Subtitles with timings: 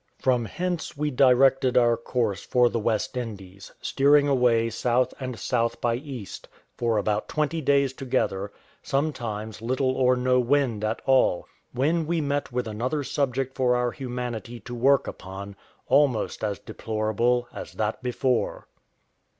[0.17, 4.83] From hence we directed our course for the West Indies, steering away S.
[4.83, 5.75] and S.
[5.79, 6.27] by E.
[6.75, 8.51] for about twenty days together,
[8.81, 13.91] sometimes little or no wind at all; when we met with another subject for our
[13.91, 15.55] humanity to work upon,
[15.87, 18.67] almost as deplorable as that before.